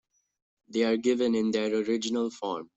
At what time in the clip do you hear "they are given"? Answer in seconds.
0.67-1.35